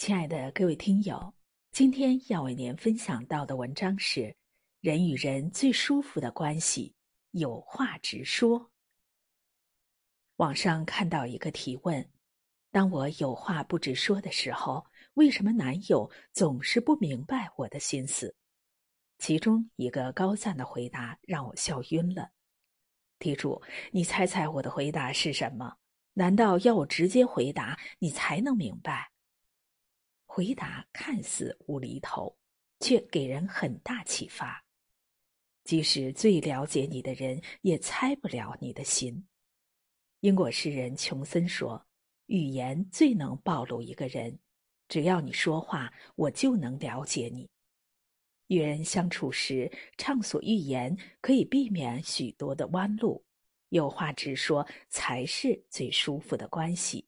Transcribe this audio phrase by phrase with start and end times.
[0.00, 1.34] 亲爱的各位听友，
[1.72, 4.34] 今天要为您分享到的文章是：
[4.80, 6.94] 人与人最舒服的关系，
[7.32, 8.70] 有话直说。
[10.36, 12.10] 网上看到一个提问：
[12.70, 18.34] 当我有话不直说的时候，为什么男友总是不明白我的心思？
[19.18, 22.30] 其中一个高赞的回答让我笑晕了。
[23.18, 23.60] 题主，
[23.92, 25.76] 你猜猜我的回答是什么？
[26.14, 29.09] 难道要我直接回答你才能明白？
[30.32, 32.32] 回答看似无厘头，
[32.78, 34.64] 却给人很大启发。
[35.64, 39.26] 即使最了解你的人，也猜不了你的心。
[40.20, 41.84] 英国诗人琼森说
[42.26, 44.38] ：“语言最能暴露一个人，
[44.86, 47.50] 只要你说话，我就能了解你。”
[48.46, 49.68] 与人相处时，
[49.98, 53.24] 畅所欲言可以避免许多的弯路，
[53.70, 57.04] 有话直说才是最舒服的关系。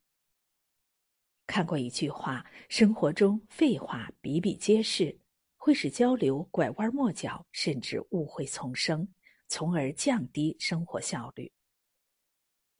[1.52, 5.14] 看过一句话：生活中废话比比皆是，
[5.58, 9.06] 会使交流拐弯抹角，甚至误会丛生，
[9.48, 11.52] 从而降低生活效率。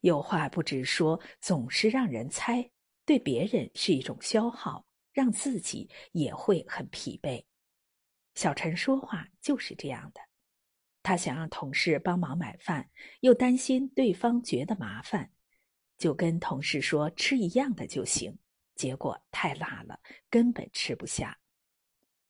[0.00, 2.66] 有话不直说，总是让人猜，
[3.04, 7.44] 对别人是一种消耗，让自己也会很疲惫。
[8.36, 10.20] 小陈说话就是这样的，
[11.02, 12.88] 他想让同事帮忙买饭，
[13.20, 15.30] 又担心对方觉得麻烦，
[15.98, 18.34] 就跟同事说吃一样的就行，
[18.74, 21.38] 结果太辣了，根本吃不下。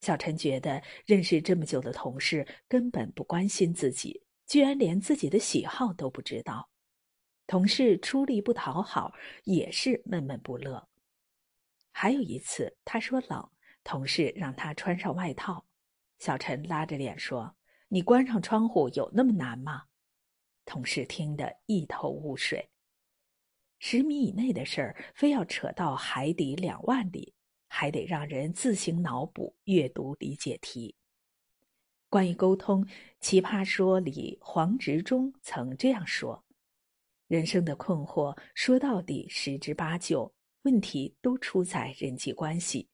[0.01, 6.69] 小陈觉得认识这么久的同事根本不关心自己，居然连自己的喜好都不知道，
[7.47, 9.13] 同事出力不讨好
[9.45, 10.89] 也是闷闷不乐。
[11.93, 13.49] 还有一次，他说冷，
[13.85, 15.65] 同事让他穿上外套。
[16.19, 17.55] 小陈拉着脸说
[17.87, 19.85] ：“你关上窗户有那么难吗？”
[20.67, 22.72] 同事听得一头雾水。
[23.85, 27.35] 十米以内的事儿，非要扯到海底两万里，
[27.67, 30.95] 还得让人自行脑补、阅读理解题。
[32.09, 32.85] 关于沟通，
[33.19, 36.45] 《奇葩说》里黄执中曾这样说
[37.27, 42.89] ：“人生的困惑，说到底十之八九问题都出在人际关系，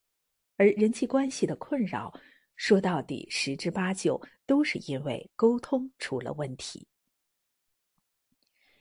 [0.57, 2.11] 而人际关系的困扰。”
[2.57, 6.89] 说到底，十之八九都是因为沟通出了问题。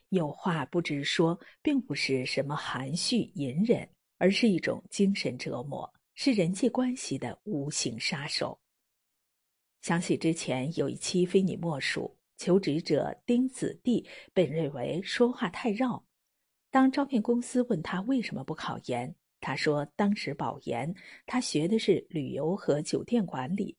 [0.09, 3.88] 有话不直说，并不是什么含蓄隐忍，
[4.18, 8.59] 而是一种精神折磨，是人际关系的无形杀手。
[9.81, 16.03] 想起之前有一期《非你莫属》，求职者丁子弟被认为说话太绕，
[16.72, 19.13] 当招聘公司问他为什么不考研。
[19.39, 20.91] 他说：“当时保研，
[21.28, 23.78] 他学的是旅游和酒店管理。”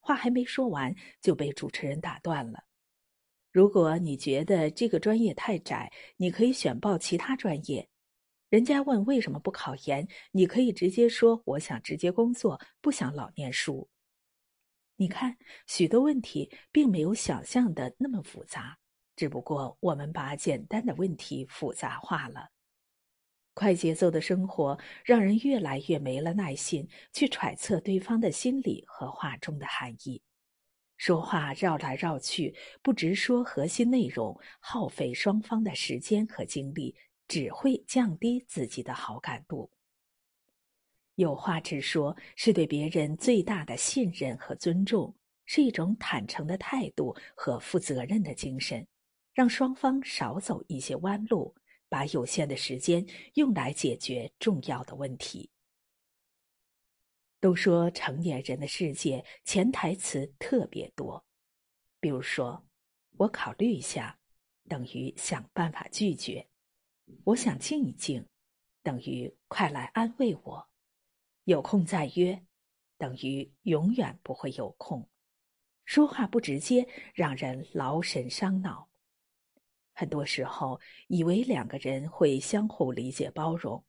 [0.00, 2.64] 话还没说完，就被主持人打断了。
[3.58, 7.88] 如果你觉得这个专业太窄，你可以选报其他专业。
[8.50, 13.88] 人家问为什么不考研，你可以直接说：“我想直接工作，不想老念书。”
[14.94, 15.36] 你看，
[15.66, 18.78] 许多问题并没有想象的那么复杂，
[19.16, 22.50] 只不过我们把简单的问题复杂化了。
[23.54, 30.22] 快节奏的生活让人越来越没了耐心去揣测对方的心理和话中的含义，
[30.98, 36.94] 说话绕来绕去，不直说核心内容，耗费双方的时间和精力，
[37.26, 39.70] 只会降低自己的好感度。
[41.14, 45.14] 有话直说是对别人最大的信任和尊重，
[45.46, 48.86] 是一种坦诚的态度和负责任的精神，
[49.32, 51.54] 让双方少走一些弯路。
[51.90, 53.02] 把有限的时间
[53.36, 55.48] 用来解决重要的问题。
[57.40, 61.24] 都说成年人的世界潜台词特别多，
[62.00, 62.66] 比如说
[63.16, 64.18] “我考虑一下”，
[64.68, 66.48] 等于想办法拒绝
[67.24, 68.26] ；“我想静一静”，
[68.82, 70.58] 等于快来安慰我
[71.44, 72.44] ；“有空再约”，
[72.98, 75.08] 等于永远不会有空。
[75.84, 78.88] 说话不直接，让人劳神伤脑。
[79.94, 83.82] 很多时候，以为两个人会相互理解包容，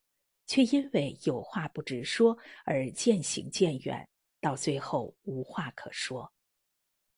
[0.49, 2.35] 却因为有话不直说
[2.65, 4.09] 而渐行渐远，
[4.41, 6.33] 到最后无话可说。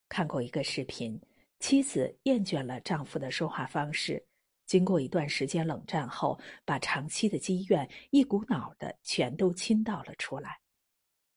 [0.09, 1.17] 看过一个视频，
[1.57, 4.21] 妻子厌倦了丈夫的说话方式，
[4.65, 10.59] 经过一段时间冷战后，把长期的积怨一股脑的全都倾倒了出来。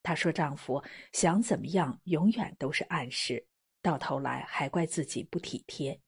[0.03, 0.83] 她说：“丈夫
[1.13, 3.47] 想怎么样，永远都是暗示，
[3.81, 6.01] 到头来还怪自己不体贴。”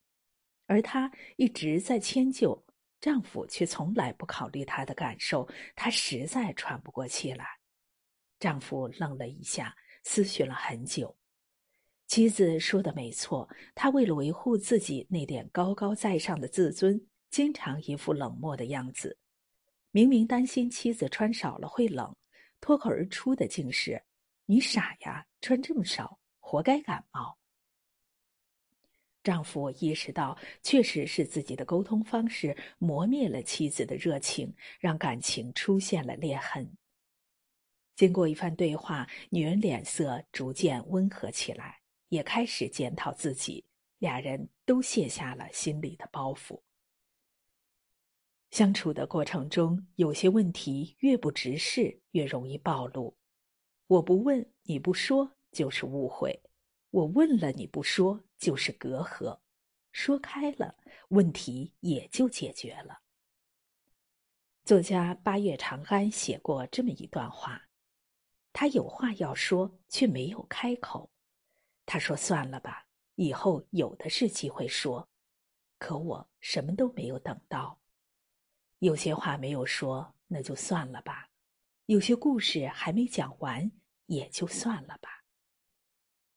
[0.66, 2.61] 而她一直在迁就
[3.00, 7.46] 丈夫，却从来不考虑她的感受，她实在喘不过气来。
[8.38, 11.16] 丈夫愣了一下，思绪了很久。
[12.06, 19.19] 妻子说的没错，他为了维护自己那点高高在上的自尊，经常一副冷漠的样子。
[19.90, 22.14] 明明担心妻子穿少了会冷，
[22.60, 24.00] 脱口而出的竟是
[24.46, 27.37] ：“你傻呀，穿这么少，活该感冒。”
[29.26, 36.70] 丈夫意识到，确实是自己的沟通方式磨灭了妻子的热情，让感情出现了裂痕。
[37.96, 43.64] 经过一番对话，女人脸色逐渐温和起来，也开始检讨自己，
[43.99, 46.61] 俩人都卸下了心里的包袱。
[48.52, 53.17] 相处的过程中，有些问题越不直视，越容易暴露。
[53.88, 56.40] 我不问，你不说，就是误会。
[56.91, 59.41] 我问了你不说，就是隔阂；
[59.93, 60.77] 说开了，
[61.09, 63.00] 问题也就解决了。
[64.65, 67.69] 作家八月长安写过这么一段话：
[68.53, 71.11] 他有话要说，却没有开口。
[71.85, 75.09] 他说：“算了吧，以后有的是机会说。”
[75.79, 77.79] 可我什么都没有等到。
[78.79, 81.29] 有些话没有说，那就算了吧；
[81.85, 83.71] 有些故事还没讲完，
[84.06, 85.15] 也就算了吧。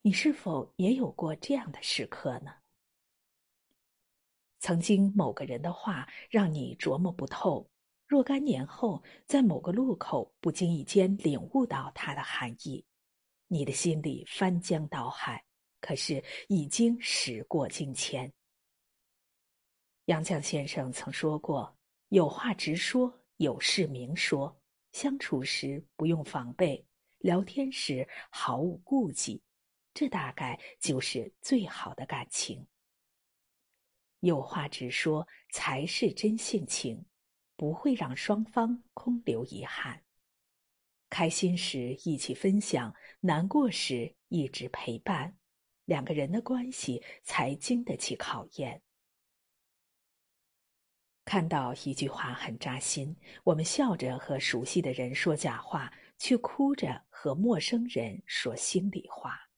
[0.02, 2.52] 你是否也有过这样的时刻呢？
[4.60, 7.70] 曾经某个人的话让你琢磨不透，
[8.08, 12.86] 若干年后在某个路口不经意间领悟到它的含义，
[13.48, 15.44] 你的心里翻江倒海。
[15.82, 18.30] 可是已经时过境迁。
[20.06, 21.74] 杨绛先生曾说过
[22.10, 24.54] ：“有话直说，有事明说，
[24.92, 26.86] 相处时不用防备，
[27.20, 29.42] 聊天时毫无顾忌。”
[29.94, 32.68] 这大概就是最好的感情。
[34.22, 37.06] 有话直说才是真性情，
[37.56, 40.04] 不会让双方空留遗憾。
[41.10, 45.38] 开心时一起分享，难过时一直陪伴，
[45.86, 48.82] 两个人的关系才经得起考验。
[51.26, 59.49] 看到一句话很扎心：我们笑着和熟悉的人说假话，却哭着和陌生人说心里话。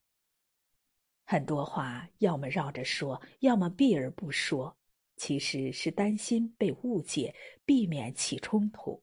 [1.32, 4.76] 很多话要么绕着说，要么避而不说，
[5.16, 7.34] 其实是担心被误解，
[7.64, 9.02] 避免起冲突。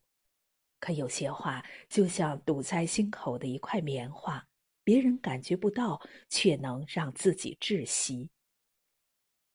[0.79, 4.47] 可有些话就像堵在心口的一块棉花，
[4.83, 5.99] 别人感觉不到，
[6.29, 8.29] 却能让自己窒息。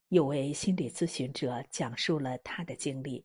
[0.09, 3.25] 有位心理咨询者讲述了他的经历：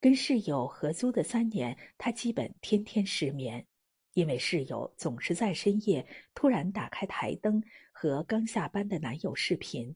[0.00, 3.66] 跟室友合租的三年，他基本天天失眠。
[4.14, 6.04] 因为室友总是在深夜
[6.34, 7.62] 突然打开台灯
[7.92, 9.94] 和刚下班的男友视频，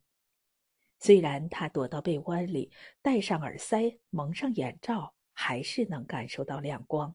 [1.00, 2.70] 虽然她躲到被窝里
[3.02, 7.14] 戴上耳塞蒙上眼罩，还是能感受到亮光。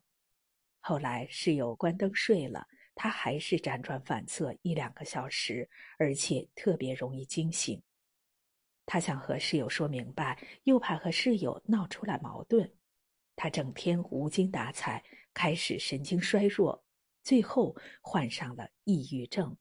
[0.81, 7.81] 后来室友关灯睡了，他还是辗转反侧一两个小时，而且特别容易惊醒。
[8.85, 12.69] 他想和室友说明白，又怕和室友闹出来矛盾，
[13.35, 15.03] 他整天无精打采，
[15.33, 16.83] 开始神经衰弱。
[17.29, 19.55] 最后患上了抑郁症，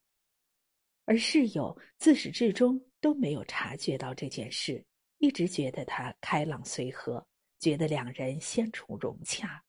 [1.04, 4.82] 而室友自始至终都没有察觉到这件事，
[5.18, 7.28] 一直觉得他开朗随和，
[7.58, 9.62] 觉得两人相处融洽。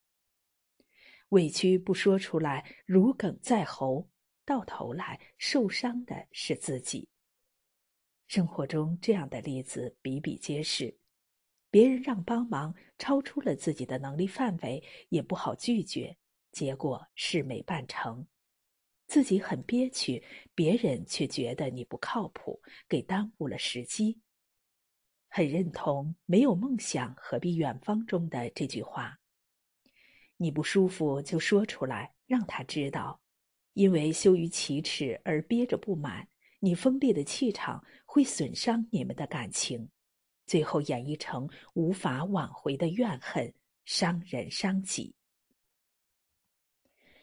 [1.32, 4.08] 委屈不说出来，如鲠在喉，
[4.46, 7.06] 到头来受伤的是自己。
[8.28, 10.98] 生活中这样的例子比比皆是，
[11.70, 16.16] 别人让帮忙超出了自己的能力范围，也不好拒绝。
[16.52, 18.28] 结果事没办成，
[19.08, 24.20] 自己很憋屈，别人却觉得你不靠谱，给耽误了时机。
[25.28, 29.20] 很认同“没有梦想何必远方”中的这句话。
[30.38, 33.22] 你不舒服就说出来，让他知道。
[33.74, 36.28] 因为羞于启齿而憋着不满，
[36.60, 39.90] 你锋利的气场会损伤你们的感情，
[40.46, 43.54] 最后演绎成无法挽回的怨恨，
[43.86, 45.16] 伤人伤己。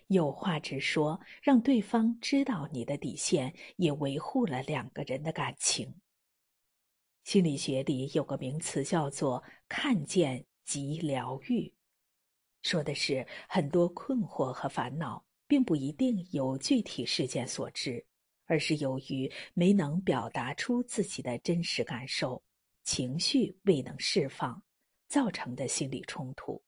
[0.08, 5.94] 有话直说，让对方知道你的底线，也维护了两个人的感情。
[7.24, 11.72] 心理学里有个名词叫做“看见即疗愈”，
[12.62, 18.06] 说的是很多困惑和烦恼，并不一定由具体事件所致，
[18.44, 22.40] 而是由于没能表达出自己的真实感受，
[22.84, 24.62] 情绪未能释放，
[25.08, 26.62] 造成的心理冲突。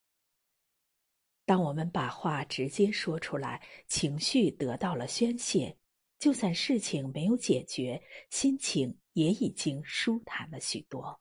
[1.49, 5.75] 当我们把话直接说出来，情绪得到了宣泄，
[6.19, 11.19] 就算事情没有解决，心情也已经舒坦了许多。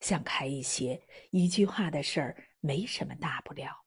[0.00, 3.84] 想开一些，一句话的事儿没什么大不了。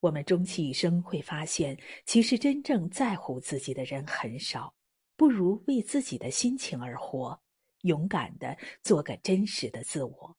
[0.00, 4.74] 我们终其一生会发现，其实真正在乎自己的人很少，
[5.16, 7.38] 不如为自己的心情而活，
[7.82, 10.34] 勇敢的做个真实的自我。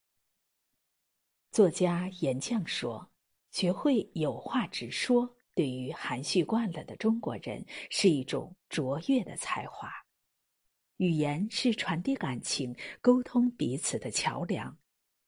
[1.51, 3.11] 作家严绛说。
[3.59, 9.91] 学会有话直说，对于含蓄惯了的中国人，是一种卓越的才华。
[10.97, 14.77] 语言是传递感情、沟通彼此的桥梁，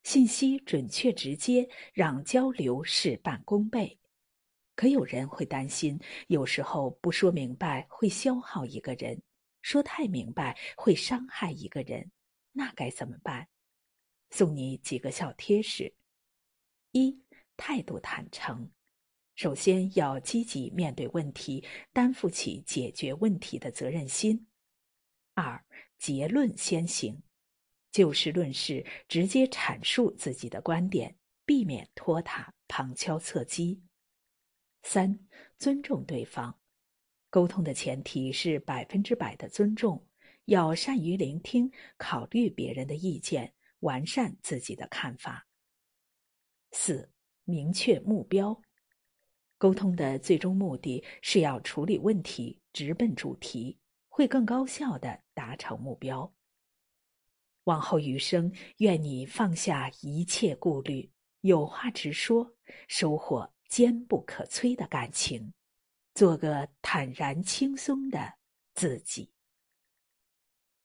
[0.03, 3.97] 信息准确直接，让交流事半功倍。
[4.75, 9.19] 可有人会担心，有时候不说明白会消耗一个人，
[9.63, 12.11] 说太明白会伤害一个人，
[12.51, 13.47] 那该怎么办？
[14.29, 15.91] 送你几个小贴士：
[16.91, 17.19] 一、
[17.59, 18.71] 态度坦诚，
[19.35, 21.61] 首先要积极面对问题，
[21.91, 24.47] 担负起解决问题的责任心。
[25.33, 25.61] 二、
[25.97, 27.21] 结论先行，
[27.91, 33.83] 就事论事，直接阐述自己的观点，避免拖沓、旁敲侧击。
[34.83, 35.19] 三、
[35.57, 36.57] 尊重对方，
[37.29, 40.07] 沟通的前提是百分之百的尊重，
[40.45, 45.45] 要善于聆听，考虑别人的意见，完善自己的看法。
[46.71, 47.11] 四、
[47.49, 48.61] 明确目标，
[49.57, 53.77] 沟通的最终目的是要处理问题，直奔主题。
[54.11, 56.29] 会更高效的达成目标。
[57.63, 62.53] 往后余生，愿你放下一切顾虑，有话直说，
[62.89, 65.53] 收获坚不可摧的感情，
[66.13, 68.33] 做个坦然轻松的
[68.73, 69.31] 自己。